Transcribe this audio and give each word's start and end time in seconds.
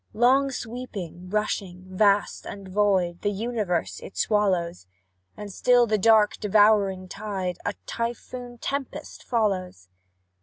Long 0.15 0.49
sweeping, 0.49 1.29
rushing, 1.29 1.83
vast 1.87 2.47
and 2.47 2.67
void, 2.67 3.21
The 3.21 3.29
universe 3.29 3.99
it 3.99 4.17
swallows; 4.17 4.87
And 5.37 5.53
still 5.53 5.85
the 5.85 5.99
dark, 5.99 6.37
devouring 6.37 7.07
tide 7.07 7.59
A 7.67 7.75
typhoon 7.85 8.57
tempest 8.57 9.21
follows. 9.21 9.89